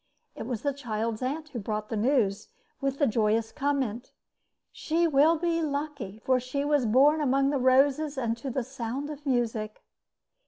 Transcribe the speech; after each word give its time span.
It 0.35 0.47
was 0.47 0.63
the 0.63 0.73
child's 0.73 1.21
aunt 1.21 1.49
who 1.49 1.59
brought 1.59 1.89
the 1.89 1.95
news, 1.95 2.47
with 2.81 2.97
the 2.97 3.05
joyous 3.05 3.51
comment: 3.51 4.13
"She 4.71 5.07
will 5.07 5.37
be 5.37 5.61
lucky, 5.61 6.17
for 6.25 6.39
she 6.39 6.65
was 6.65 6.87
born 6.87 7.21
among 7.21 7.51
the 7.51 7.59
roses 7.59 8.17
and 8.17 8.35
to 8.37 8.49
the 8.49 8.63
sound 8.63 9.11
of 9.11 9.27
music." 9.27 9.83